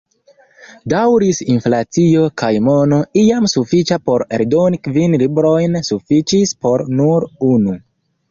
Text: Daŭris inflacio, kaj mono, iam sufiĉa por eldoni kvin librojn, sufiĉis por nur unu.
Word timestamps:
Daŭris 0.93 1.39
inflacio, 1.55 2.23
kaj 2.41 2.49
mono, 2.69 2.97
iam 3.25 3.45
sufiĉa 3.53 3.99
por 4.09 4.25
eldoni 4.37 4.81
kvin 4.87 5.13
librojn, 5.25 5.77
sufiĉis 5.91 6.55
por 6.67 6.85
nur 7.01 7.29
unu. 7.53 7.77